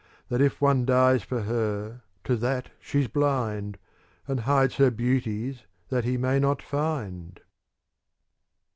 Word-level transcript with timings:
That 0.29 0.41
if 0.41 0.59
one 0.59 0.83
dies 0.83 1.21
for 1.21 1.43
her, 1.43 2.01
to 2.23 2.35
that 2.37 2.71
she's 2.79 3.07
blind. 3.07 3.77
And 4.27 4.39
hides 4.39 4.77
her 4.77 4.89
beauties 4.89 5.61
that 5.89 6.05
he 6.05 6.17
may 6.17 6.39
not 6.39 6.59
find? 6.59 7.39